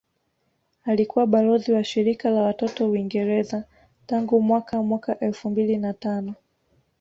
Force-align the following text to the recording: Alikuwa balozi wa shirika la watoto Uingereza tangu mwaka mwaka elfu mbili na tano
Alikuwa 0.85 1.27
balozi 1.27 1.73
wa 1.73 1.83
shirika 1.83 2.29
la 2.29 2.41
watoto 2.41 2.89
Uingereza 2.91 3.63
tangu 4.05 4.41
mwaka 4.41 4.81
mwaka 4.83 5.19
elfu 5.19 5.49
mbili 5.49 5.77
na 5.77 5.93
tano 5.93 6.33